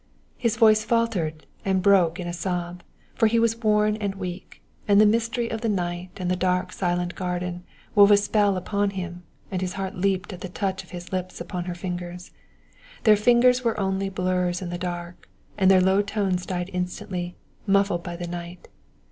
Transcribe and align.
His 0.35 0.57
voice 0.57 0.83
faltered 0.83 1.45
and 1.63 1.83
broke 1.83 2.19
in 2.19 2.27
a 2.27 2.33
sob, 2.33 2.81
for 3.13 3.27
he 3.27 3.37
was 3.37 3.57
worn 3.57 3.97
and 3.97 4.15
weak, 4.15 4.59
and 4.87 4.99
the 4.99 5.05
mystery 5.05 5.47
of 5.51 5.61
the 5.61 5.69
night 5.69 6.09
and 6.17 6.27
the 6.31 6.35
dark 6.35 6.73
silent 6.73 7.13
garden 7.13 7.63
wove 7.93 8.09
a 8.09 8.17
spell 8.17 8.57
upon 8.57 8.89
him 8.97 9.21
and 9.51 9.61
his 9.61 9.73
heart 9.73 9.93
leaped 9.93 10.33
at 10.33 10.41
the 10.41 10.49
touch 10.49 10.83
of 10.83 10.89
his 10.89 11.13
lips 11.13 11.39
upon 11.39 11.65
her 11.65 11.75
fingers. 11.75 12.31
Their 13.03 13.15
figures 13.15 13.63
were 13.63 13.79
only 13.79 14.09
blurs 14.09 14.59
in 14.59 14.71
the 14.71 14.79
dark, 14.79 15.29
and 15.55 15.69
their 15.69 15.79
low 15.81 16.01
tones 16.01 16.47
died 16.47 16.71
instantly, 16.73 17.35
muffled 17.67 18.01
by 18.01 18.15
the 18.15 18.25
night. 18.25 18.69